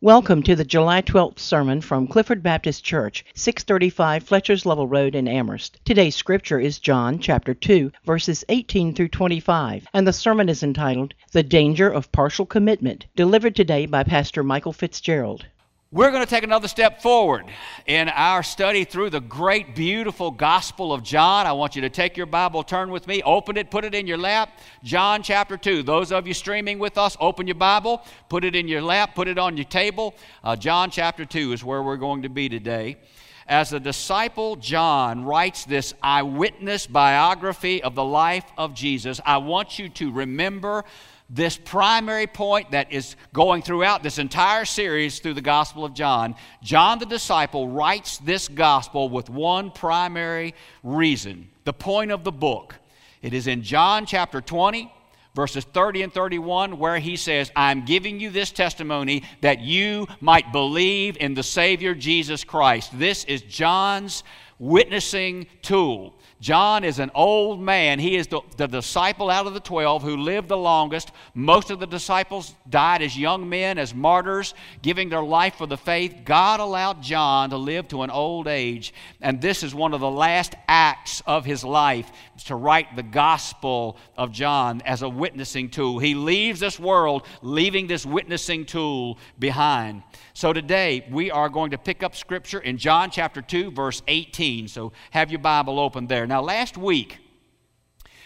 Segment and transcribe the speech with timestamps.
[0.00, 5.26] Welcome to the July 12th sermon from Clifford Baptist Church, 635 Fletcher's Level Road in
[5.26, 5.80] Amherst.
[5.84, 11.14] Today's scripture is John chapter 2, verses 18 through 25, and the sermon is entitled
[11.32, 15.46] The Danger of Partial Commitment, delivered today by Pastor Michael Fitzgerald.
[15.90, 17.46] We're going to take another step forward
[17.86, 21.46] in our study through the great, beautiful Gospel of John.
[21.46, 24.06] I want you to take your Bible, turn with me, open it, put it in
[24.06, 24.58] your lap.
[24.84, 25.82] John chapter 2.
[25.82, 29.28] Those of you streaming with us, open your Bible, put it in your lap, put
[29.28, 30.14] it on your table.
[30.44, 32.98] Uh, John chapter 2 is where we're going to be today.
[33.46, 39.78] As the disciple John writes this eyewitness biography of the life of Jesus, I want
[39.78, 40.84] you to remember
[41.30, 46.34] this primary point that is going throughout this entire series through the Gospel of John.
[46.62, 52.76] John the disciple writes this gospel with one primary reason the point of the book.
[53.20, 54.90] It is in John chapter 20,
[55.34, 60.50] verses 30 and 31, where he says, I'm giving you this testimony that you might
[60.50, 62.98] believe in the Savior Jesus Christ.
[62.98, 64.24] This is John's
[64.58, 66.14] witnessing tool.
[66.40, 67.98] John is an old man.
[67.98, 71.10] He is the, the, disciple out of the 12 who lived the longest.
[71.34, 75.76] Most of the disciples died as young men, as martyrs, giving their life for the
[75.76, 76.18] faith.
[76.24, 80.10] God allowed John to live to an old age, and this is one of the
[80.10, 82.10] last acts of his life
[82.44, 85.98] to write the gospel of John as a witnessing tool.
[85.98, 90.04] He leaves this world, leaving this witnessing tool behind.
[90.34, 94.47] So today we are going to pick up scripture in John chapter 2, verse 18.
[94.68, 96.26] So have your Bible open there.
[96.26, 97.18] Now, last week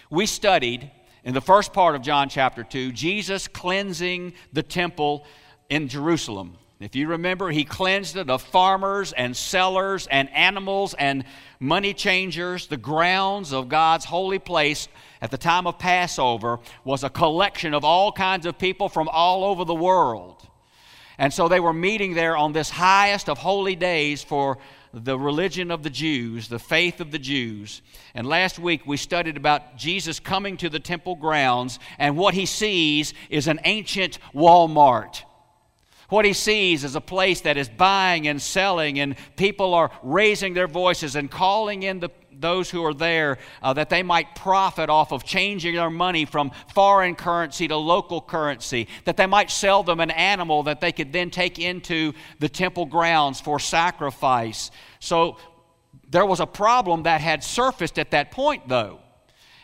[0.08, 0.90] we studied
[1.24, 5.26] in the first part of John chapter 2 Jesus cleansing the temple
[5.68, 6.58] in Jerusalem.
[6.78, 11.24] If you remember, he cleansed it of farmers and sellers and animals and
[11.60, 12.66] money changers.
[12.66, 14.88] The grounds of God's holy place
[15.20, 19.44] at the time of Passover was a collection of all kinds of people from all
[19.44, 20.48] over the world.
[21.18, 24.58] And so they were meeting there on this highest of holy days for
[24.92, 27.82] the religion of the Jews, the faith of the Jews.
[28.14, 32.46] And last week we studied about Jesus coming to the temple grounds, and what he
[32.46, 35.22] sees is an ancient Walmart.
[36.10, 40.52] What he sees is a place that is buying and selling, and people are raising
[40.52, 42.10] their voices and calling in the
[42.42, 46.50] those who are there uh, that they might profit off of changing their money from
[46.74, 51.12] foreign currency to local currency, that they might sell them an animal that they could
[51.12, 54.70] then take into the temple grounds for sacrifice.
[55.00, 55.38] So
[56.10, 59.01] there was a problem that had surfaced at that point, though.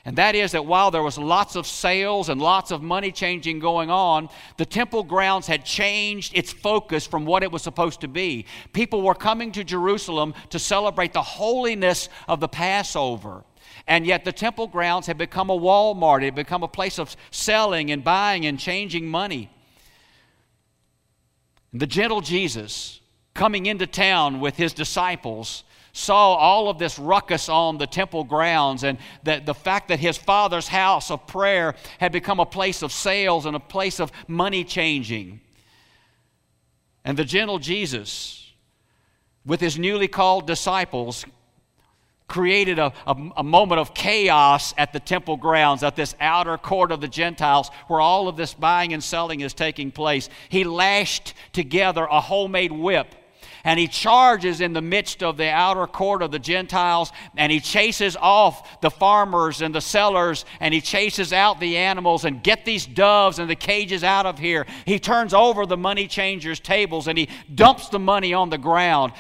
[0.09, 3.59] And that is that while there was lots of sales and lots of money changing
[3.59, 8.09] going on, the temple grounds had changed its focus from what it was supposed to
[8.09, 8.47] be.
[8.73, 13.45] People were coming to Jerusalem to celebrate the holiness of the Passover.
[13.87, 17.15] And yet the temple grounds had become a Walmart, it had become a place of
[17.31, 19.51] selling and buying and changing money.
[21.75, 23.03] The gentle Jesus
[23.35, 25.65] coming into town with his disciples
[25.99, 30.17] saw all of this ruckus on the temple grounds and the, the fact that his
[30.17, 34.63] father's house of prayer had become a place of sales and a place of money
[34.63, 35.41] changing.
[37.05, 38.53] And the gentle Jesus,
[39.45, 41.25] with his newly called disciples,
[42.29, 46.93] created a, a, a, moment of chaos at the temple grounds, at this outer court
[46.93, 50.29] of the Gentiles, where all of this buying and selling is taking place.
[50.51, 53.15] He lashed together a homemade whip
[53.69, 57.61] and he charges in the midst of the outer court of the Gentiles and he
[57.61, 62.65] chases off the farmers and the sellers and he chases out the animals and get
[62.65, 64.65] these doves and the cages out of here.
[64.87, 69.13] He turns over the money changers' tables and he dumps the money on the ground.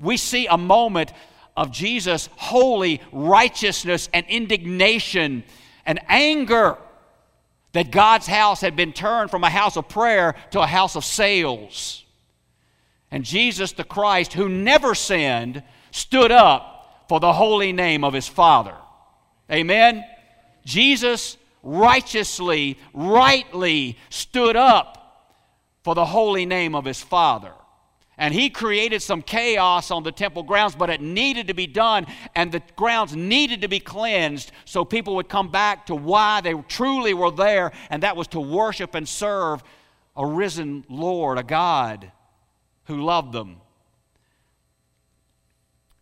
[0.00, 1.12] We see a moment
[1.56, 5.44] of Jesus' holy righteousness and indignation
[5.86, 6.76] and anger
[7.70, 11.04] that God's house had been turned from a house of prayer to a house of
[11.04, 12.01] sales.
[13.12, 18.26] And Jesus the Christ, who never sinned, stood up for the holy name of his
[18.26, 18.74] Father.
[19.50, 20.02] Amen?
[20.64, 25.36] Jesus righteously, rightly stood up
[25.84, 27.52] for the holy name of his Father.
[28.16, 32.06] And he created some chaos on the temple grounds, but it needed to be done,
[32.34, 36.54] and the grounds needed to be cleansed so people would come back to why they
[36.68, 39.62] truly were there, and that was to worship and serve
[40.16, 42.10] a risen Lord, a God
[42.84, 43.56] who loved them.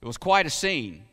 [0.03, 1.05] It was quite a scene.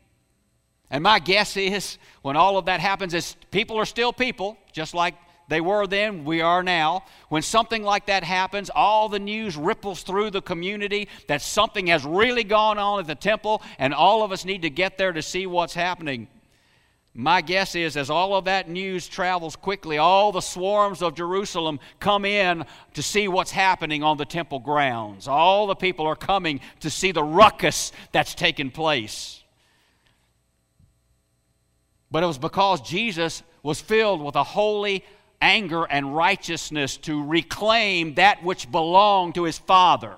[0.90, 4.94] And my guess is when all of that happens, is people are still people, just
[4.94, 5.14] like
[5.48, 7.04] they were then, we are now.
[7.28, 12.04] When something like that happens, all the news ripples through the community that something has
[12.04, 15.22] really gone on at the temple, and all of us need to get there to
[15.22, 16.28] see what's happening.
[17.18, 21.80] My guess is as all of that news travels quickly, all the swarms of Jerusalem
[21.98, 25.26] come in to see what's happening on the temple grounds.
[25.26, 29.42] All the people are coming to see the ruckus that's taken place.
[32.08, 35.04] But it was because Jesus was filled with a holy
[35.42, 40.14] anger and righteousness to reclaim that which belonged to his Father.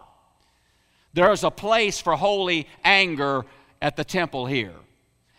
[1.14, 3.47] There is a place for holy anger
[3.81, 4.75] at the temple here.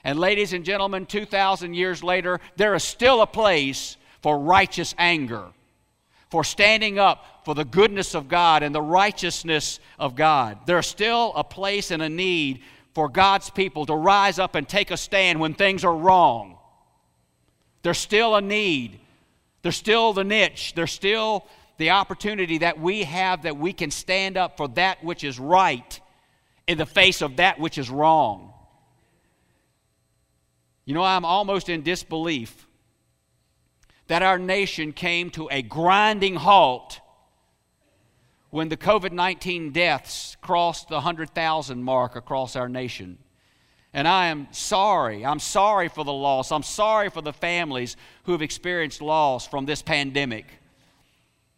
[0.04, 5.46] And, ladies and gentlemen, 2,000 years later, there is still a place for righteous anger,
[6.30, 10.60] for standing up for the goodness of God and the righteousness of God.
[10.66, 12.62] There's still a place and a need
[12.94, 16.58] for God's people to rise up and take a stand when things are wrong.
[17.84, 19.00] There's still a need.
[19.62, 20.74] There's still the niche.
[20.76, 25.24] There's still the opportunity that we have that we can stand up for that which
[25.24, 26.00] is right
[26.68, 28.51] in the face of that which is wrong.
[30.86, 32.68] You know, I'm almost in disbelief
[34.08, 37.00] that our nation came to a grinding halt
[38.50, 43.18] when the COVID 19 deaths crossed the 100,000 mark across our nation.
[43.94, 45.26] And I am sorry.
[45.26, 46.52] I'm sorry for the loss.
[46.52, 50.46] I'm sorry for the families who have experienced loss from this pandemic.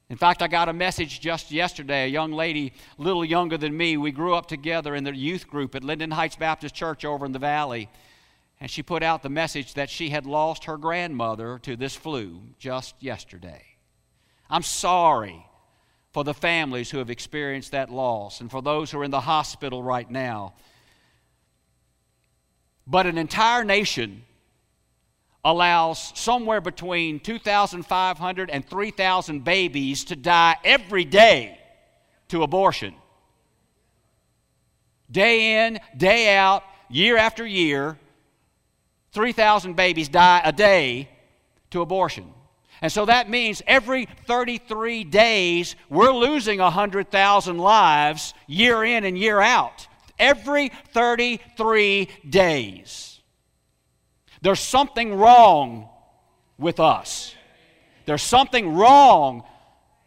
[0.10, 2.06] In fact, I got a message just yesterday.
[2.06, 5.48] A young lady, a little younger than me, we grew up together in the youth
[5.48, 7.90] group at Linden Heights Baptist Church over in the valley.
[8.64, 12.44] And she put out the message that she had lost her grandmother to this flu
[12.58, 13.62] just yesterday.
[14.50, 15.46] I'm sorry
[16.14, 19.20] for the families who have experienced that loss and for those who are in the
[19.20, 20.54] hospital right now.
[22.88, 24.24] But an entire nation
[25.44, 31.60] allows somewhere between 2,500 and 3,000 babies to die every day
[32.30, 32.96] to abortion.
[35.12, 37.98] Day in, day out, year after year,
[39.14, 41.10] 3,000 babies die a day
[41.72, 42.32] to abortion.
[42.82, 49.40] And so that means every 33 days, we're losing 100,000 lives year in and year
[49.40, 49.88] out.
[50.20, 53.22] Every 33 days.
[54.42, 55.90] There's something wrong
[56.58, 57.34] with us.
[58.06, 59.44] There's something wrong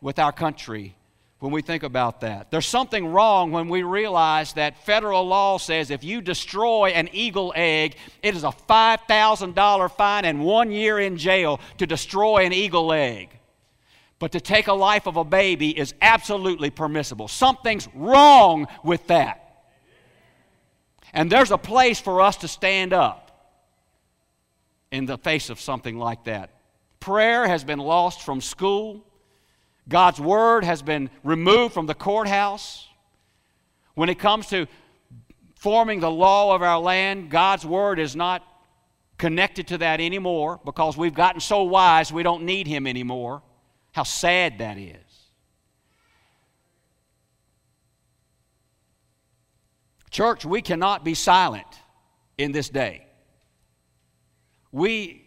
[0.03, 0.95] with our country
[1.39, 2.51] when we think about that.
[2.51, 7.53] There's something wrong when we realize that federal law says if you destroy an eagle
[7.55, 12.93] egg, it is a $5,000 fine and one year in jail to destroy an eagle
[12.93, 13.39] egg.
[14.19, 17.29] But to take a life of a baby is absolutely permissible.
[17.29, 19.43] Something's wrong with that.
[21.13, 23.27] And there's a place for us to stand up
[24.91, 26.51] in the face of something like that.
[26.99, 29.06] Prayer has been lost from school.
[29.89, 32.89] God's word has been removed from the courthouse.
[33.95, 34.67] When it comes to
[35.55, 38.43] forming the law of our land, God's word is not
[39.19, 43.43] connected to that anymore because we've gotten so wise we don't need Him anymore.
[43.93, 44.97] How sad that is.
[50.11, 51.67] Church, we cannot be silent
[52.39, 53.07] in this day.
[54.73, 55.25] We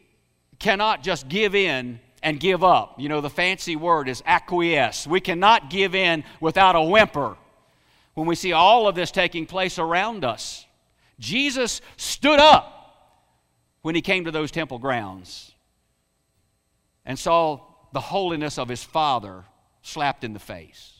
[0.59, 2.99] cannot just give in and give up.
[2.99, 5.07] You know, the fancy word is acquiesce.
[5.07, 7.37] We cannot give in without a whimper
[8.13, 10.65] when we see all of this taking place around us.
[11.19, 12.75] Jesus stood up
[13.81, 15.51] when he came to those temple grounds
[17.05, 17.61] and saw
[17.93, 19.45] the holiness of his Father
[19.81, 20.93] slapped in the face.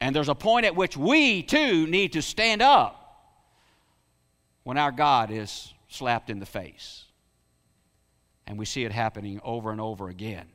[0.00, 2.96] And there's a point at which we too need to stand up
[4.62, 7.04] when our God is slapped in the face.
[8.50, 10.46] And we see it happening over and over again.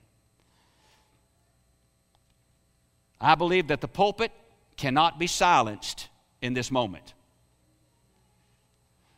[3.22, 4.34] I believe that the pulpit
[4.76, 6.10] cannot be silenced
[6.42, 7.14] in this moment.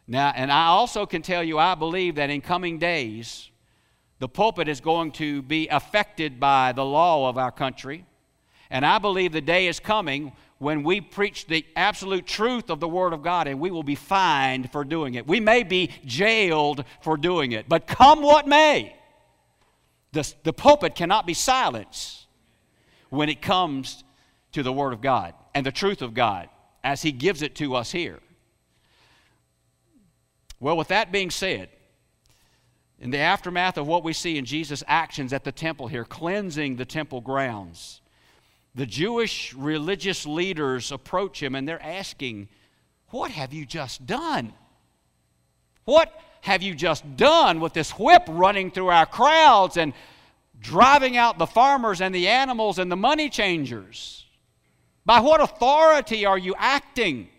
[0.06, 3.50] Now, and I also can tell you, I believe that in coming days,
[4.20, 8.06] the pulpit is going to be affected by the law of our country.
[8.70, 12.88] And I believe the day is coming when we preach the absolute truth of the
[12.88, 15.28] Word of God and we will be fined for doing it.
[15.28, 18.96] We may be jailed for doing it, but come what may,
[20.14, 22.26] the, the pulpit cannot be silenced
[23.10, 24.04] when it comes
[24.54, 26.50] to the Word of God and the truth of God
[26.84, 28.20] as He gives it to us here.
[30.60, 31.70] Well, with that being said,
[33.00, 36.78] in the aftermath of what we see in Jesus' actions at the temple here, cleansing
[36.78, 38.02] the temple grounds,
[38.78, 42.48] the Jewish religious leaders approach him and they're asking,
[43.10, 44.54] What have you just done?
[45.86, 49.94] What have you just done with this whip running through our crowds and
[50.60, 54.28] driving out the farmers and the animals and the money changers?
[55.06, 57.30] By what authority are you acting?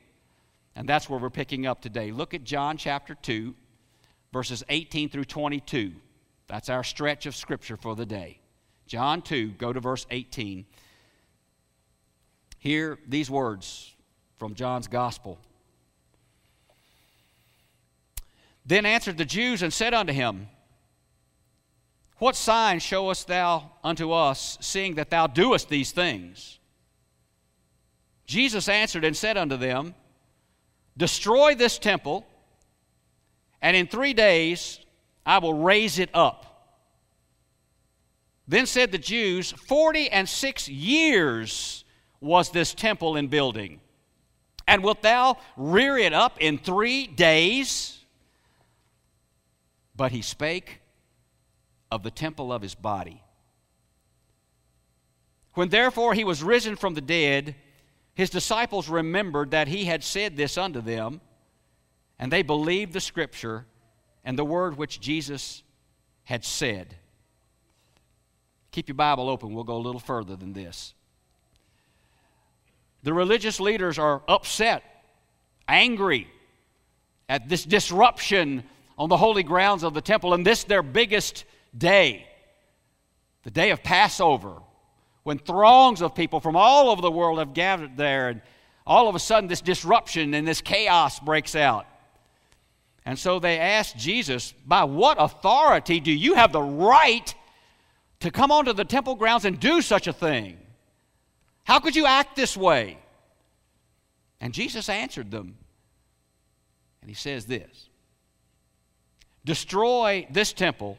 [0.75, 2.11] And that's where we're picking up today.
[2.11, 3.55] Look at John chapter 2,
[4.33, 5.93] verses 18 through 22.
[6.49, 8.41] That's our stretch of Scripture for the day.
[8.89, 10.67] John 2, go to verse 18.
[12.59, 13.95] Hear these words
[14.37, 15.39] from John's Gospel.
[18.67, 20.49] Then answered the Jews and said unto him,
[22.19, 26.59] What sign showest thou unto us, seeing that thou doest these things?
[28.27, 29.95] Jesus answered and said unto them,
[30.97, 32.27] Destroy this temple,
[33.63, 34.81] and in three days
[35.25, 36.45] I will raise it up.
[38.47, 41.85] Then said the Jews, Forty and six years
[42.21, 43.81] was this temple in building.
[44.67, 47.99] And wilt thou rear it up in three days?
[49.97, 50.81] But he spake
[51.91, 53.23] of the temple of his body.
[55.55, 57.57] When therefore he was risen from the dead,
[58.15, 61.21] his disciples remembered that he had said this unto them,
[62.19, 63.67] and they believed the scripture
[64.25, 65.63] and the word which Jesus
[66.25, 66.95] had said.
[68.71, 69.55] Keep your Bible open.
[69.55, 70.95] We'll go a little further than this.
[73.03, 74.83] The religious leaders are upset,
[75.67, 76.29] angry
[77.29, 78.65] at this disruption
[78.97, 81.45] on the holy grounds of the temple, and this their biggest
[81.77, 82.27] day,
[83.45, 84.57] the day of Passover,
[85.23, 88.41] when throngs of people from all over the world have gathered there, and
[88.87, 91.87] all of a sudden this disruption and this chaos breaks out.
[93.05, 97.35] And so they asked Jesus, By what authority do you have the right
[98.21, 100.58] to come onto the temple grounds and do such a thing?
[101.69, 102.97] How could you act this way?
[104.41, 105.59] And Jesus answered them.
[107.03, 107.91] And he says this
[109.45, 110.97] Destroy this temple,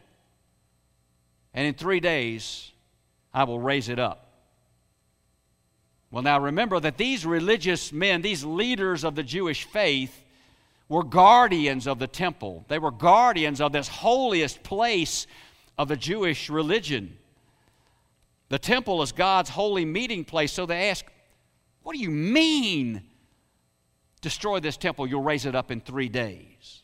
[1.56, 2.72] and in three days
[3.34, 4.28] I will raise it up.
[6.12, 10.24] Well, now remember that these religious men, these leaders of the Jewish faith,
[10.88, 12.64] were guardians of the temple.
[12.68, 15.26] They were guardians of this holiest place
[15.80, 17.19] of the Jewish religion.
[18.50, 20.51] The temple is God's holy meeting place.
[20.51, 21.06] So they ask,
[21.84, 23.03] What do you mean?
[24.22, 26.84] Destroy this temple, you'll raise it up in three days.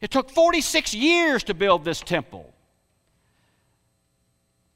[0.00, 2.54] It took 46 years to build this temple.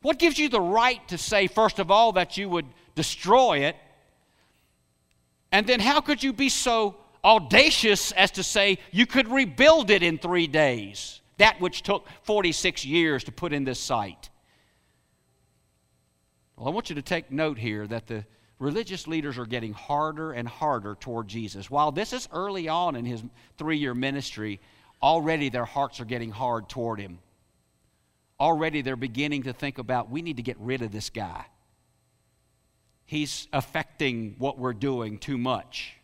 [0.03, 3.77] What gives you the right to say, first of all, that you would destroy it?
[5.51, 10.03] And then how could you be so audacious as to say you could rebuild it
[10.03, 11.21] in three days?
[11.39, 14.31] That which took 46 years to put in this site.
[16.59, 18.25] Well, I want you to take note here that the
[18.59, 21.71] religious leaders are getting harder and harder toward Jesus.
[21.71, 23.23] While this is early on in his
[23.57, 24.59] three year ministry,
[25.01, 27.21] already their hearts are getting hard toward him.
[28.41, 31.45] Already they're beginning to think about we need to get rid of this guy.
[33.07, 35.98] He's affecting what we're doing too much.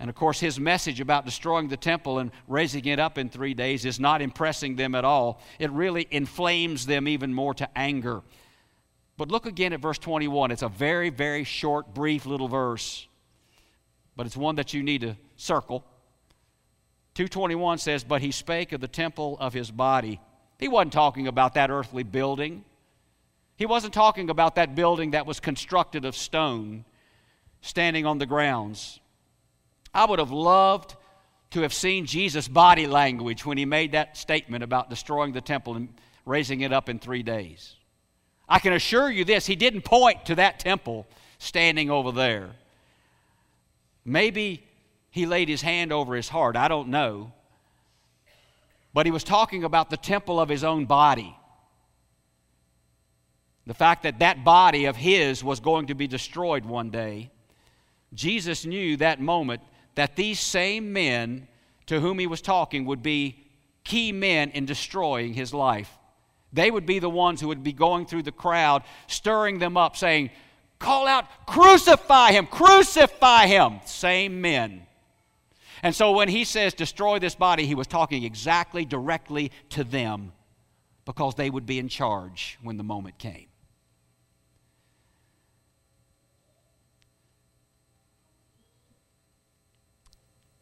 [0.00, 3.52] And of course, his message about destroying the temple and raising it up in three
[3.52, 5.42] days is not impressing them at all.
[5.58, 8.22] It really inflames them even more to anger.
[9.18, 10.52] But look again at verse 21.
[10.52, 13.06] It's a very, very short, brief little verse,
[14.16, 15.84] but it's one that you need to circle.
[17.12, 20.18] 221 says, But he spake of the temple of his body.
[20.58, 22.64] He wasn't talking about that earthly building.
[23.56, 26.86] He wasn't talking about that building that was constructed of stone
[27.60, 29.00] standing on the grounds.
[29.92, 30.94] I would have loved
[31.50, 35.74] to have seen Jesus' body language when he made that statement about destroying the temple
[35.74, 35.88] and
[36.24, 37.74] raising it up in three days.
[38.48, 41.06] I can assure you this he didn't point to that temple
[41.38, 42.50] standing over there.
[44.04, 44.64] Maybe
[45.10, 46.56] he laid his hand over his heart.
[46.56, 47.32] I don't know.
[48.92, 51.36] But he was talking about the temple of his own body.
[53.66, 57.30] The fact that that body of his was going to be destroyed one day.
[58.14, 59.62] Jesus knew that moment
[59.94, 61.48] that these same men
[61.86, 63.46] to whom he was talking would be
[63.84, 65.90] key men in destroying his life.
[66.52, 69.96] They would be the ones who would be going through the crowd, stirring them up,
[69.96, 70.30] saying,
[70.78, 73.80] Call out, crucify him, crucify him.
[73.84, 74.86] Same men.
[75.82, 80.32] And so when he says, Destroy this body, he was talking exactly directly to them
[81.04, 83.49] because they would be in charge when the moment came.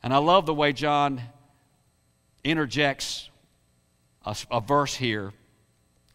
[0.09, 1.21] And I love the way John
[2.43, 3.29] interjects
[4.25, 5.35] a, a verse here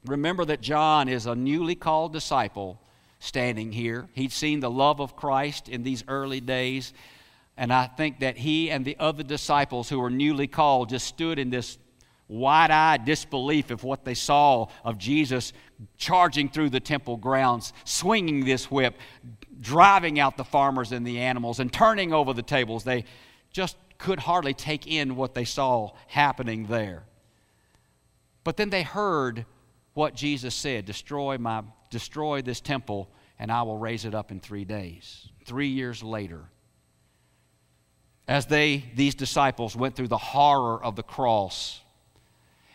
[0.07, 2.81] Remember that John is a newly called disciple
[3.19, 4.09] standing here.
[4.13, 6.91] He'd seen the love of Christ in these early days.
[7.55, 11.37] And I think that he and the other disciples who were newly called just stood
[11.37, 11.77] in this
[12.27, 15.53] wide eyed disbelief of what they saw of Jesus
[15.99, 18.95] charging through the temple grounds, swinging this whip,
[19.61, 22.83] driving out the farmers and the animals, and turning over the tables.
[22.83, 23.05] They
[23.53, 27.03] just could hardly take in what they saw happening there.
[28.43, 29.45] But then they heard
[29.93, 34.41] what Jesus said destroy, my, destroy this temple, and I will raise it up in
[34.41, 35.29] three days.
[35.45, 36.41] Three years later,
[38.27, 41.79] as they, these disciples, went through the horror of the cross,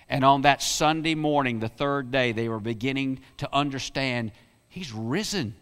[0.08, 4.32] and on that Sunday morning, the third day, they were beginning to understand
[4.70, 5.54] He's risen.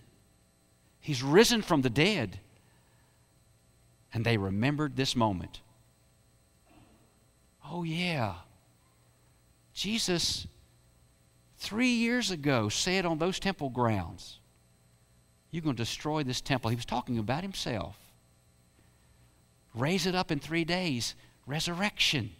[1.01, 2.39] He's risen from the dead.
[4.17, 5.61] And they remembered this moment.
[7.71, 8.37] Oh, yeah.
[9.75, 10.47] Jesus,
[11.59, 14.39] three years ago, said on those temple grounds,
[15.51, 16.71] You're going to destroy this temple.
[16.71, 17.99] He was talking about himself.
[19.75, 21.15] Raise it up in three days.
[21.47, 22.31] Resurrection.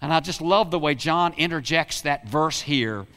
[0.00, 3.08] And I just love the way John interjects that verse here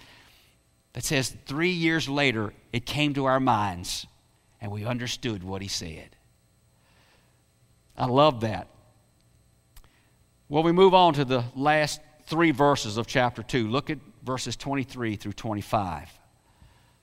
[0.93, 4.07] that says, Three years later, it came to our minds
[4.59, 6.14] and we understood what he said.
[7.97, 8.67] I love that.
[10.49, 13.67] Well, we move on to the last three verses of chapter 2.
[13.67, 16.09] Look at verses 23 through 25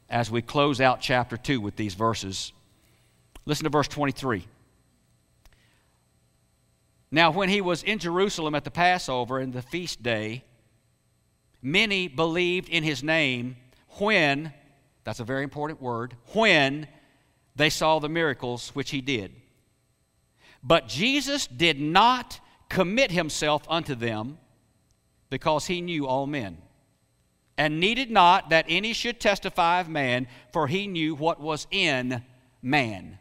[0.09, 2.53] as we close out chapter 2 with these verses.
[3.47, 4.47] Listen to verse 23.
[7.11, 10.45] Now, when he was in Jerusalem at the Passover and the feast day,
[11.61, 13.57] many believed in his name
[13.99, 14.53] when,
[15.05, 16.87] that's a very important word, when
[17.55, 19.35] they saw the miracles which he did.
[20.63, 24.39] But Jesus did not commit himself unto them
[25.31, 26.59] because he knew all men,
[27.57, 32.23] and needed not that any should testify of man, for he knew what was in
[32.61, 33.19] man.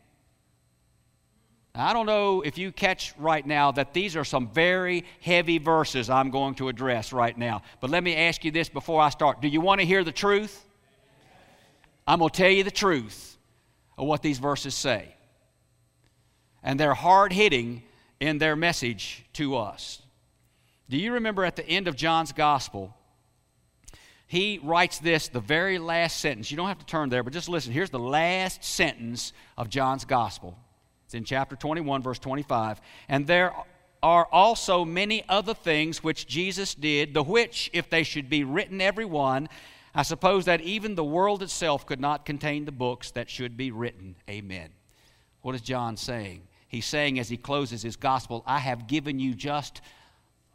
[1.73, 6.09] I don't know if you catch right now that these are some very heavy verses
[6.09, 7.61] I'm going to address right now.
[7.79, 9.41] But let me ask you this before I start.
[9.41, 10.65] Do you want to hear the truth?
[12.05, 13.37] I'm going to tell you the truth
[13.97, 15.15] of what these verses say
[16.63, 17.83] and they're hard hitting
[18.19, 20.01] in their message to us.
[20.89, 22.95] Do you remember at the end of John's gospel?
[24.27, 26.51] He writes this, the very last sentence.
[26.51, 27.73] You don't have to turn there, but just listen.
[27.73, 30.57] Here's the last sentence of John's gospel.
[31.05, 32.79] It's in chapter 21, verse 25.
[33.09, 33.53] And there
[34.01, 38.79] are also many other things which Jesus did, the which, if they should be written
[38.79, 39.49] every one,
[39.93, 43.71] I suppose that even the world itself could not contain the books that should be
[43.71, 44.15] written.
[44.29, 44.69] Amen.
[45.41, 46.43] What is John saying?
[46.71, 49.81] He's saying as he closes his gospel, I have given you just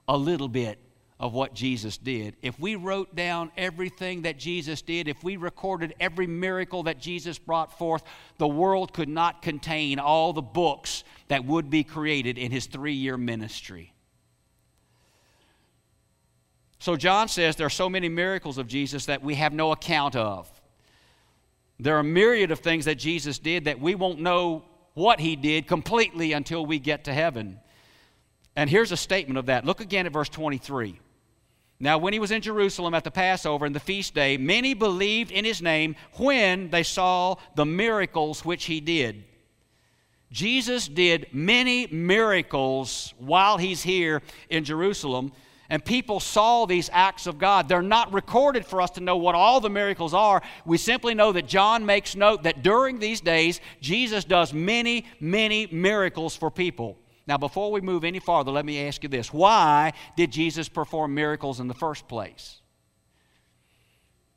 [0.09, 0.79] a little bit
[1.21, 2.37] of what Jesus did.
[2.43, 7.39] If we wrote down everything that Jesus did, if we recorded every miracle that Jesus
[7.39, 8.03] brought forth,
[8.39, 12.95] the world could not contain all the books that would be created in his three
[12.95, 13.93] year ministry.
[16.79, 20.17] So, John says there are so many miracles of Jesus that we have no account
[20.17, 20.51] of.
[21.79, 24.65] There are a myriad of things that Jesus did that we won't know
[24.97, 27.61] what he did completely until we get to heaven.
[28.57, 29.67] And here's a statement of that.
[29.67, 30.99] Look again at verse 23.
[31.79, 35.31] Now, when he was in Jerusalem at the Passover and the feast day, many believed
[35.31, 39.25] in his name when they saw the miracles which he did.
[40.33, 45.31] Jesus did many miracles while he's here in Jerusalem
[45.69, 47.69] and people saw these acts of God.
[47.69, 50.43] They're not recorded for us to know what all the miracles are.
[50.65, 55.67] We simply know that John makes note that during these days, Jesus does many, many
[55.67, 56.99] miracles for people.
[57.27, 61.15] Now, before we move any farther, let me ask you this why did Jesus perform
[61.15, 62.61] miracles in the first place?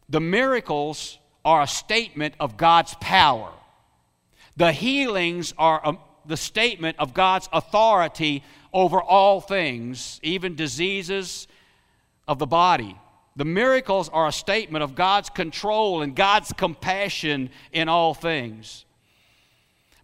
[0.10, 3.52] The miracles are a statement of God's power.
[4.58, 11.48] The healings are a, the statement of God's authority over all things, even diseases
[12.28, 12.98] of the body.
[13.36, 18.86] The miracles are a statement of God's control and God's compassion in all things.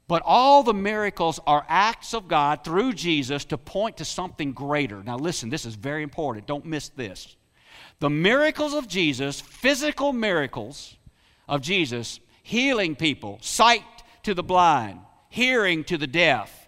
[0.07, 5.03] But all the miracles are acts of God through Jesus to point to something greater.
[5.03, 6.45] Now, listen, this is very important.
[6.45, 7.35] Don't miss this.
[7.99, 10.95] The miracles of Jesus, physical miracles
[11.47, 13.83] of Jesus, healing people, sight
[14.23, 14.99] to the blind,
[15.29, 16.64] hearing to the deaf,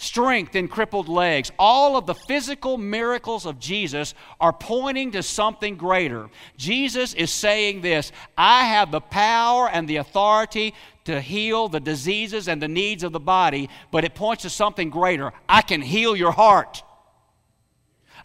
[0.00, 1.52] strength in crippled legs.
[1.58, 6.30] All of the physical miracles of Jesus are pointing to something greater.
[6.56, 12.48] Jesus is saying this I have the power and the authority to heal the diseases
[12.48, 15.32] and the needs of the body, but it points to something greater.
[15.48, 16.82] I can heal your heart,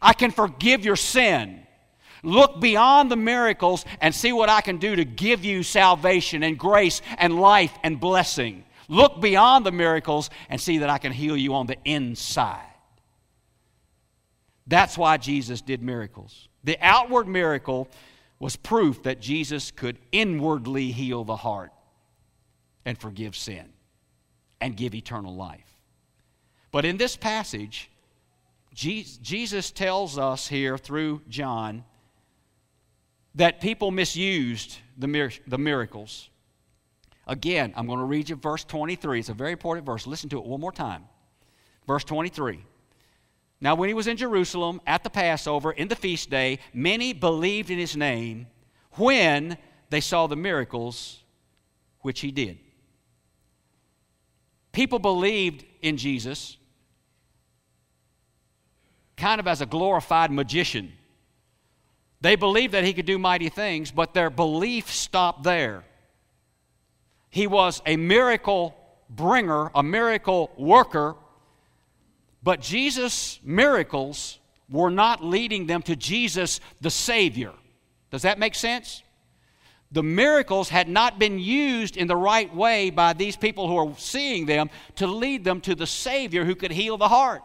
[0.02, 1.62] I can forgive your sin.
[2.24, 6.58] Look beyond the miracles and see what I can do to give you salvation and
[6.58, 8.65] grace and life and blessing.
[8.88, 12.66] Look beyond the miracles and see that I can heal you on the inside.
[14.68, 16.48] That's why Jesus did miracles.
[16.64, 17.88] The outward miracle
[18.40, 21.72] was proof that Jesus could inwardly heal the heart
[22.86, 23.74] and forgive sin
[24.60, 25.78] and give eternal life.
[26.72, 27.90] But in this passage,
[28.74, 31.86] Jesus tells us here through John
[33.36, 35.08] that people misused the,
[35.58, 36.30] miracles.
[37.28, 39.20] Again, I'm going to read you verse 23.
[39.20, 40.06] It's a very important verse.
[40.06, 41.06] Listen to it one more time.
[41.88, 42.64] Verse 23.
[43.62, 47.70] Now, when he was in Jerusalem at the Passover in the feast day, many believed
[47.70, 48.48] in his name
[48.94, 49.58] when
[49.90, 51.24] they saw the miracles
[52.02, 52.60] which he did.
[54.72, 56.58] People believed in Jesus
[59.16, 60.92] kind of as a glorified magician.
[62.22, 65.84] They believed that he could do mighty things, but their belief stopped there.
[67.36, 68.74] He was a miracle
[69.10, 71.16] bringer, a miracle worker,
[72.42, 77.52] but Jesus' miracles were not leading them to Jesus the Savior.
[78.10, 79.04] Does that make sense?
[79.92, 83.94] The miracles had not been used in the right way by these people who are
[83.98, 87.44] seeing them to lead them to the Savior who could heal the heart.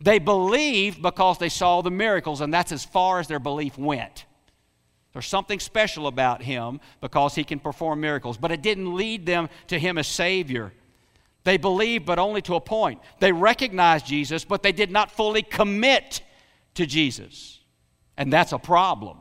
[0.00, 4.24] They believed because they saw the miracles, and that's as far as their belief went.
[5.14, 9.48] There's something special about him because he can perform miracles, but it didn't lead them
[9.68, 10.74] to him as Savior.
[11.44, 13.00] They believed, but only to a point.
[13.20, 16.20] They recognized Jesus, but they did not fully commit
[16.74, 17.60] to Jesus.
[18.16, 19.18] And that's a problem.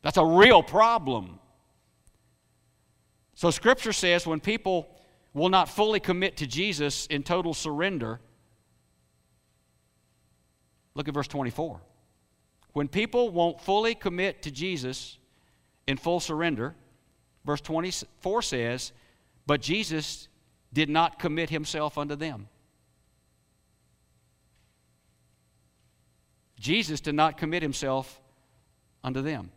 [0.00, 1.38] That's a real problem.
[3.34, 4.88] So, Scripture says when people
[5.34, 8.20] will not fully commit to Jesus in total surrender,
[10.94, 11.80] Look at verse 24.
[12.72, 15.18] When people won't fully commit to Jesus
[15.86, 16.74] in full surrender,
[17.44, 18.92] verse 24 says,
[19.46, 20.28] But Jesus
[20.72, 22.48] did not commit himself unto them.
[26.58, 28.20] Jesus did not commit himself
[29.02, 29.50] unto them.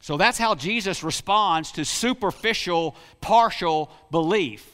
[0.00, 4.73] So that's how Jesus responds to superficial, partial belief.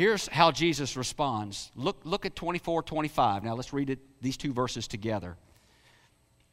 [0.00, 1.70] Here's how Jesus responds.
[1.76, 3.44] Look, look at 24, 25.
[3.44, 5.36] Now let's read it, these two verses together.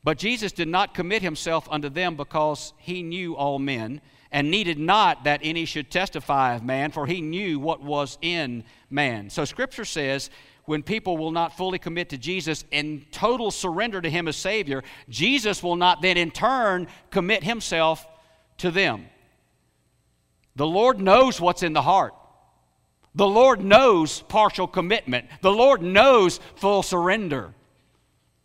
[0.03, 4.01] But Jesus did not commit himself unto them because he knew all men,
[4.33, 8.65] and needed not that any should testify of man, for he knew what was in
[8.89, 9.29] man.
[9.29, 10.29] So Scripture says,
[10.65, 14.83] when people will not fully commit to Jesus and total surrender to him as Savior,
[15.07, 18.05] Jesus will not then in turn commit himself
[18.57, 19.05] to them.
[20.57, 22.13] The Lord knows what's in the heart.
[23.17, 25.25] The Lord knows partial commitment.
[25.41, 27.51] The Lord knows full surrender.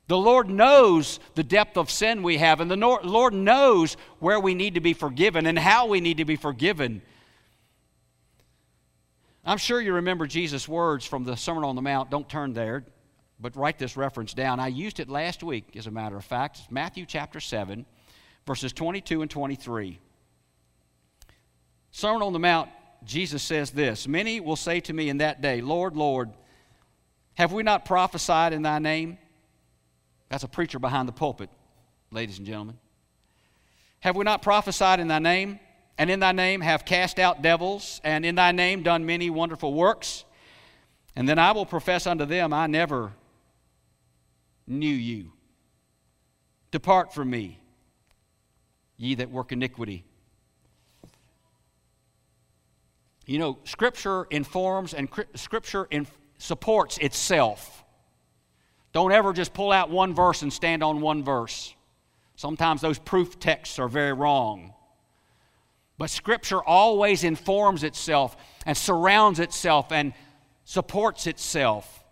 [0.08, 4.54] The Lord knows the depth of sin we have, and the Lord knows where we
[4.54, 7.02] need to be forgiven and how we need to be forgiven.
[9.44, 12.11] I'm sure you remember Jesus' words from the Sermon on the Mount.
[12.11, 12.82] Don't turn there,
[13.38, 14.58] but write this reference down.
[14.58, 16.61] I used it last week, as a matter of fact.
[16.61, 17.85] It's Matthew chapter 7,
[18.46, 19.98] verses 22 and 23.
[21.90, 22.70] Sermon on the Mount
[23.05, 26.31] Jesus says this Many will say to me in that day, Lord, Lord,
[27.35, 29.19] have we not prophesied in thy name?
[30.29, 31.51] That's a preacher behind the pulpit,
[32.11, 32.79] ladies and gentlemen.
[34.01, 35.61] Have we not prophesied in thy name?
[35.99, 39.75] And in thy name have cast out devils, and in thy name done many wonderful
[39.75, 40.25] works?
[41.15, 43.12] And then I will profess unto them, I never
[44.67, 45.33] knew you.
[46.71, 47.61] Depart from me,
[48.97, 50.05] ye that work iniquity.
[53.33, 55.88] You know, Scripture informs and Scripture
[56.37, 57.83] supports itself.
[58.92, 61.75] Don't ever just pull out one verse and stand on one verse.
[62.37, 64.75] Sometimes those proof texts are very wrong.
[65.97, 70.12] But Scripture always informs itself and surrounds itself and
[70.64, 72.05] supports itself.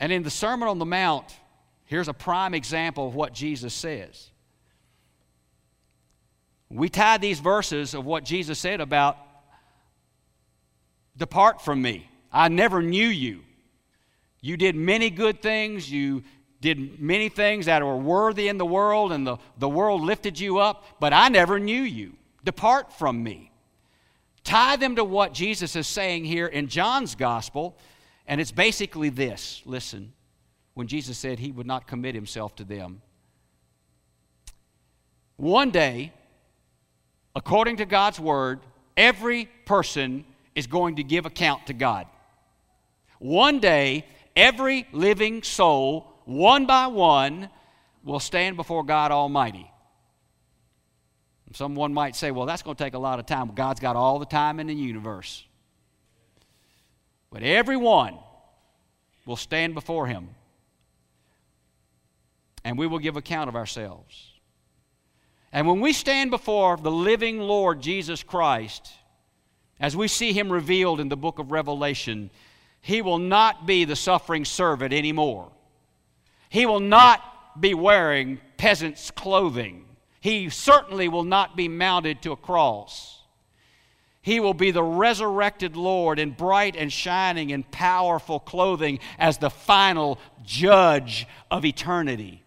[0.00, 1.32] And in the Sermon on the Mount,
[1.84, 4.32] here's a prime example of what Jesus says.
[6.70, 9.18] We tie these verses of what Jesus said about
[11.16, 12.10] Depart from me.
[12.32, 13.42] I never knew you.
[14.40, 15.90] You did many good things.
[15.90, 16.22] You
[16.60, 20.58] did many things that were worthy in the world, and the, the world lifted you
[20.58, 22.14] up, but I never knew you.
[22.44, 23.50] Depart from me.
[24.44, 27.76] Tie them to what Jesus is saying here in John's gospel,
[28.26, 30.12] and it's basically this listen,
[30.74, 33.02] when Jesus said he would not commit himself to them.
[35.36, 36.12] One day,
[37.34, 38.60] according to God's word,
[38.96, 40.24] every person
[40.56, 42.06] is going to give account to God.
[43.20, 47.48] One day, every living soul, one by one,
[48.02, 49.70] will stand before God Almighty.
[51.52, 53.54] Someone might say, well, that's going to take a lot of time.
[53.54, 55.44] God's got all the time in the universe.
[57.30, 58.18] But everyone
[59.24, 60.28] will stand before Him.
[62.62, 64.32] And we will give account of ourselves.
[65.52, 68.92] And when we stand before the living Lord Jesus Christ,
[69.78, 72.30] as we see him revealed in the book of Revelation,
[72.80, 75.50] he will not be the suffering servant anymore.
[76.48, 79.84] He will not be wearing peasant's clothing.
[80.20, 83.22] He certainly will not be mounted to a cross.
[84.22, 89.50] He will be the resurrected Lord in bright and shining and powerful clothing as the
[89.50, 92.42] final judge of eternity.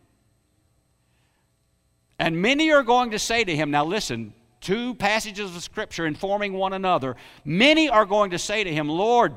[2.18, 6.54] And many are going to say to him, now listen, two passages of Scripture informing
[6.54, 7.16] one another.
[7.46, 9.36] Many are going to say to him, Lord,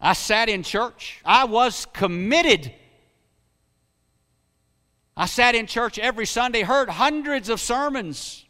[0.00, 2.72] I sat in church, I was committed
[5.16, 8.44] I sat in church every Sunday, heard hundreds of sermons.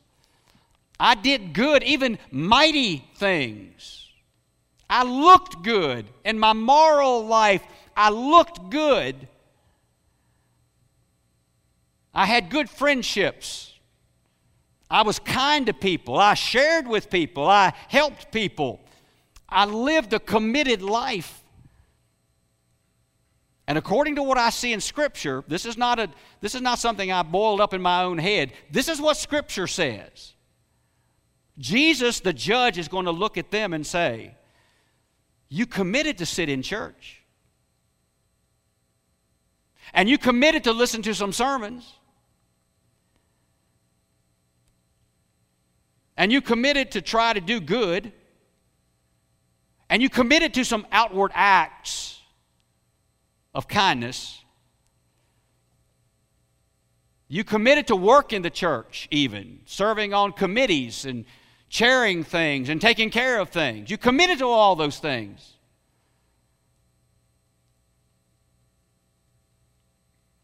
[0.99, 4.09] I did good, even mighty things.
[4.89, 6.07] I looked good.
[6.25, 7.63] In my moral life,
[7.97, 9.29] I looked good.
[12.15, 13.73] I had good friendships.
[14.91, 16.17] I was kind to people.
[16.17, 17.49] I shared with people.
[17.49, 18.81] I helped people.
[19.49, 21.43] I lived a committed life.
[23.67, 26.79] And according to what I see in Scripture, this is not, a, this is not
[26.79, 28.53] something I boiled up in my own head.
[28.71, 30.35] This is what Scripture says.
[31.57, 34.35] Jesus, the judge, is going to look at them and say,
[35.49, 37.23] You committed to sit in church.
[39.95, 41.95] And you committed to listen to some sermons.
[46.17, 48.13] And you committed to try to do good.
[49.91, 52.21] And you committed to some outward acts
[53.55, 54.41] of kindness.
[57.29, 61.25] You committed to work in the church, even serving on committees and
[61.69, 63.91] chairing things and taking care of things.
[63.91, 65.55] You committed to all those things.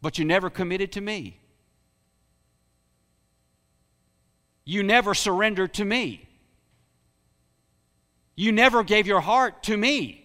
[0.01, 1.40] But you never committed to me.
[4.71, 6.25] You never surrendered to me.
[8.37, 10.23] You never gave your heart to me.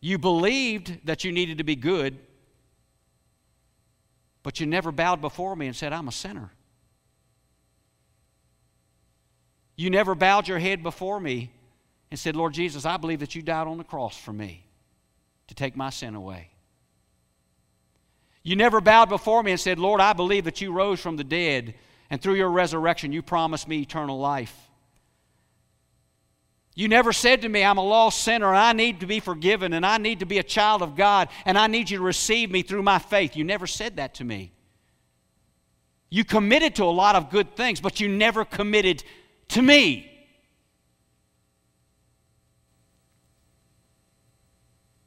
[0.00, 2.18] You believed that you needed to be good,
[4.42, 6.50] but you never bowed before me and said, I'm a sinner.
[9.76, 11.52] You never bowed your head before me
[12.10, 14.64] and said, Lord Jesus, I believe that you died on the cross for me
[15.46, 16.50] to take my sin away.
[18.42, 21.22] You never bowed before me and said, Lord, I believe that you rose from the
[21.22, 21.76] dead,
[22.10, 24.54] and through your resurrection, you promised me eternal life.
[26.74, 29.72] You never said to me, I'm a lost sinner and I need to be forgiven
[29.72, 32.50] and I need to be a child of God and I need you to receive
[32.50, 33.36] me through my faith.
[33.36, 34.52] You never said that to me.
[36.08, 39.04] You committed to a lot of good things, but you never committed
[39.48, 40.06] to me.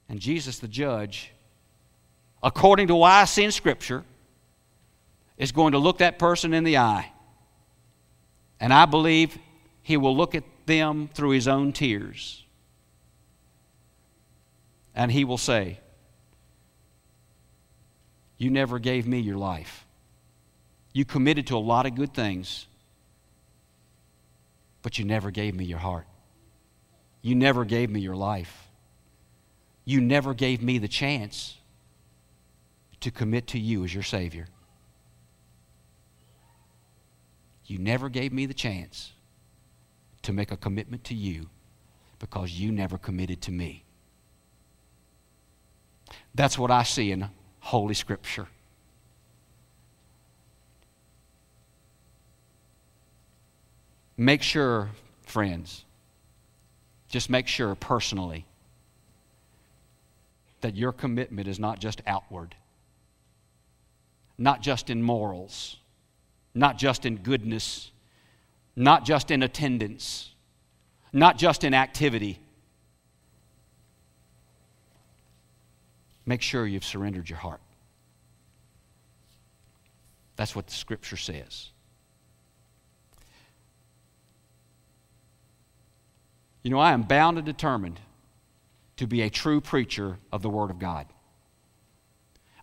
[0.07, 1.31] And Jesus, the judge,
[2.41, 4.03] according to what I see in Scripture,
[5.43, 7.11] is going to look that person in the eye.
[8.61, 9.37] And I believe
[9.81, 12.45] he will look at them through his own tears.
[14.95, 15.81] And he will say,
[18.37, 19.85] You never gave me your life.
[20.93, 22.65] You committed to a lot of good things,
[24.81, 26.07] but you never gave me your heart.
[27.21, 28.69] You never gave me your life.
[29.83, 31.57] You never gave me the chance
[33.01, 34.47] to commit to you as your Savior.
[37.65, 39.13] You never gave me the chance
[40.23, 41.49] to make a commitment to you
[42.19, 43.83] because you never committed to me.
[46.35, 48.47] That's what I see in Holy Scripture.
[54.17, 54.89] Make sure,
[55.25, 55.85] friends,
[57.09, 58.45] just make sure personally
[60.61, 62.55] that your commitment is not just outward,
[64.37, 65.77] not just in morals,
[66.55, 67.91] not just in goodness,
[68.75, 70.33] not just in attendance,
[71.11, 72.39] not just in activity.
[76.25, 77.61] Make sure you've surrendered your heart.
[80.35, 81.69] That's what the scripture says.
[86.63, 87.99] You know, I am bound and determined
[88.97, 91.07] to be a true preacher of the Word of God.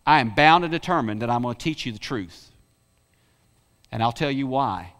[0.05, 2.50] I am bound and determined that I'm going to teach you the truth.
[3.91, 4.93] And I'll tell you why.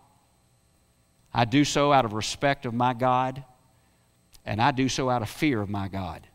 [1.33, 3.43] I do so out of respect of my God,
[4.45, 6.27] and I do so out of fear of my God.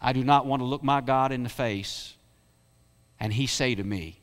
[0.00, 2.14] I do not want to look my God in the face
[3.20, 4.18] and He say to me,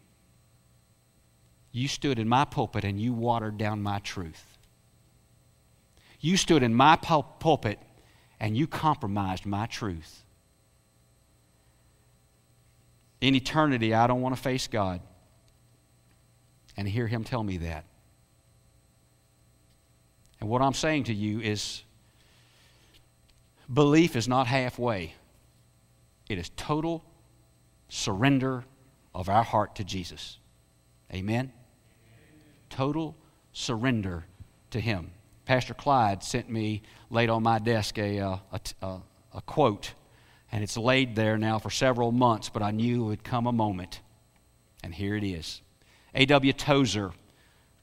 [1.72, 4.44] You stood in my pulpit and you watered down my truth.
[6.20, 7.80] You stood in my pulpit
[8.42, 10.26] and you compromised my truth.
[13.22, 15.00] In eternity, I don't want to face God
[16.80, 17.84] and hear him tell me that.
[20.40, 21.84] And what I'm saying to you is
[23.72, 25.14] belief is not halfway,
[26.30, 27.04] it is total
[27.90, 28.64] surrender
[29.14, 30.38] of our heart to Jesus.
[31.14, 31.52] Amen?
[32.70, 33.14] Total
[33.52, 34.24] surrender
[34.70, 35.12] to Him.
[35.44, 39.02] Pastor Clyde sent me, laid on my desk, a, uh, a, a,
[39.34, 39.96] a quote,
[40.50, 43.52] and it's laid there now for several months, but I knew it would come a
[43.52, 44.00] moment.
[44.82, 45.62] And here it is.
[46.16, 46.54] A.W.
[46.54, 47.12] Tozer,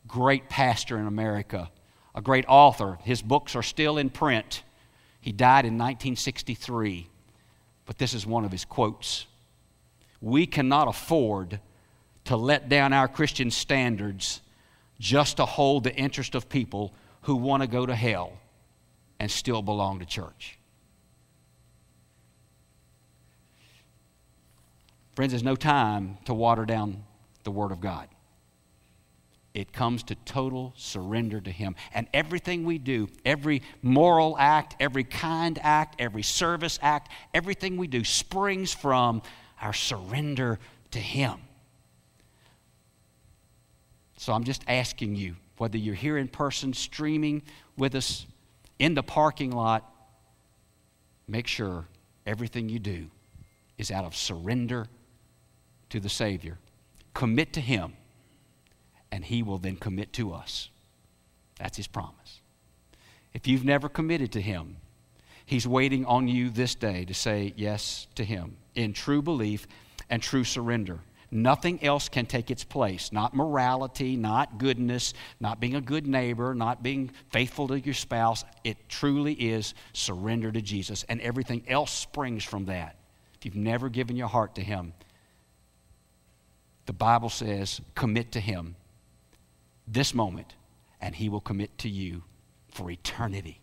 [0.07, 1.71] great pastor in America,
[2.15, 2.99] a great author.
[3.03, 4.63] His books are still in print.
[5.21, 7.09] He died in 1963,
[7.85, 9.27] but this is one of his quotes.
[10.21, 11.61] We cannot afford
[12.25, 14.41] to let down our Christian standards
[14.99, 18.33] just to hold the interest of people who want to go to hell
[19.19, 20.59] and still belong to church.
[25.15, 27.05] Friends, there's no time to water down
[27.45, 28.09] the Word of God.
[29.57, 31.77] It comes to total surrender to Him.
[31.95, 37.87] And everything we do, every moral act, every kind act, every service act, everything we
[37.87, 39.23] do springs from
[39.63, 40.59] our surrender
[40.91, 41.37] to Him.
[44.19, 47.41] So I'm just asking you, whether you're here in person, streaming
[47.79, 48.27] with us
[48.79, 49.91] in the parking lot,
[51.27, 51.87] make sure
[52.27, 53.07] everything you do
[53.79, 54.87] is out of surrender
[55.89, 56.59] to the Savior.
[57.15, 57.95] Commit to Him,
[59.17, 60.69] and He will then commit to us.
[61.59, 62.43] That's His promise.
[63.33, 64.77] If you've never committed to Him,
[65.47, 69.67] He's waiting on you this day to say yes to Him in true belief
[70.11, 71.01] and true surrender.
[71.31, 73.11] Nothing else can take its place.
[73.11, 78.45] Not morality, not goodness, not being a good neighbor, not being faithful to your spouse.
[78.65, 82.97] It truly is surrender to Jesus, and everything else springs from that.
[83.39, 84.93] If you've never given your heart to Him,
[86.85, 88.77] the Bible says, commit to Him
[89.87, 90.55] this moment,
[91.01, 92.25] and He will commit to you
[92.71, 93.61] for eternity.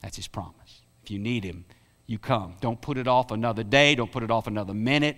[0.00, 0.82] That's His promise.
[1.02, 1.64] If you need Him,
[2.06, 2.54] you come.
[2.60, 3.94] Don't put it off another day.
[3.94, 5.16] Don't put it off another minute.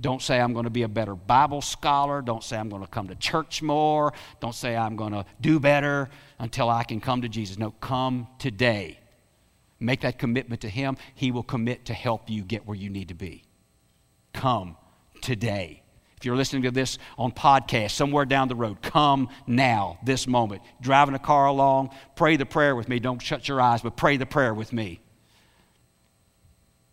[0.00, 2.22] Don't say I'm going to be a better Bible scholar.
[2.22, 4.14] Don't say I'm going to come to church more.
[4.40, 7.58] Don't say I'm going to do better until I can come to Jesus.
[7.58, 8.98] No, come today.
[9.78, 10.96] Make that commitment to Him.
[11.14, 13.44] He will commit to help you get where you need to be.
[14.32, 14.76] Come
[15.20, 15.82] today.
[16.20, 20.60] If you're listening to this on podcast somewhere down the road, come now, this moment.
[20.82, 22.98] Driving a car along, pray the prayer with me.
[22.98, 25.00] Don't shut your eyes, but pray the prayer with me.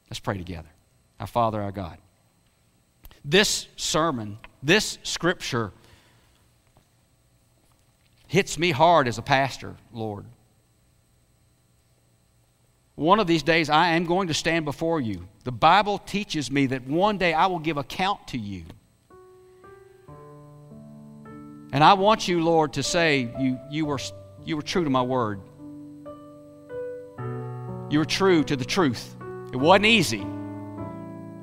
[0.10, 0.70] Let's pray together.
[1.20, 1.98] Our Father, our God.
[3.26, 5.74] This sermon, this scripture,
[8.28, 10.24] hits me hard as a pastor, Lord.
[12.96, 15.28] One of these days, I am going to stand before you.
[15.44, 18.64] The Bible teaches me that one day I will give account to you.
[21.72, 24.00] And I want you, Lord, to say you, you, were,
[24.46, 25.42] you were true to my word.
[27.90, 29.16] You were true to the truth.
[29.52, 30.26] It wasn't easy.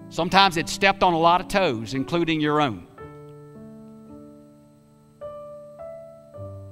[0.08, 2.87] Sometimes it stepped on a lot of toes, including your own.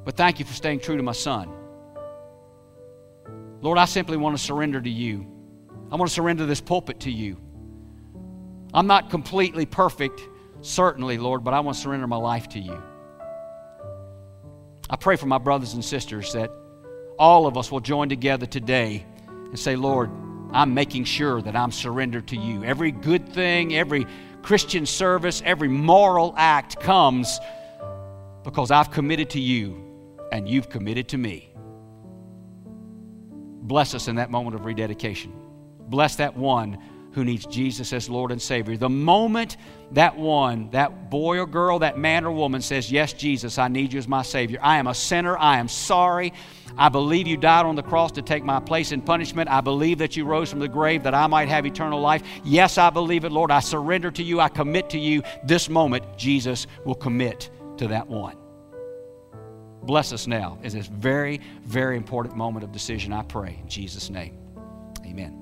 [0.04, 1.50] But thank you for staying true to my son.
[3.60, 5.26] Lord, I simply want to surrender to you.
[5.90, 7.36] I want to surrender this pulpit to you.
[8.74, 10.20] I'm not completely perfect,
[10.62, 12.82] certainly, Lord, but I want to surrender my life to you.
[14.92, 16.52] I pray for my brothers and sisters that
[17.18, 20.11] all of us will join together today and say, Lord,
[20.52, 22.62] I'm making sure that I'm surrendered to you.
[22.62, 24.07] Every good thing, every
[24.42, 27.40] Christian service, every moral act comes
[28.44, 29.83] because I've committed to you
[30.31, 31.48] and you've committed to me.
[33.62, 35.33] Bless us in that moment of rededication.
[35.88, 36.76] Bless that one
[37.12, 38.77] who needs Jesus as Lord and Savior.
[38.77, 39.57] The moment
[39.92, 43.92] that one, that boy or girl, that man or woman says, Yes, Jesus, I need
[43.92, 44.59] you as my Savior.
[44.62, 45.37] I am a sinner.
[45.37, 46.33] I am sorry.
[46.77, 49.51] I believe you died on the cross to take my place in punishment.
[49.51, 52.22] I believe that you rose from the grave that I might have eternal life.
[52.44, 53.51] Yes, I believe it, Lord.
[53.51, 54.40] I surrender to you.
[54.40, 55.22] I commit to you.
[55.44, 58.37] This moment, Jesus will commit to that one.
[59.83, 63.59] Bless us now in this very, very important moment of decision, I pray.
[63.61, 64.39] In Jesus' name,
[65.05, 65.41] amen.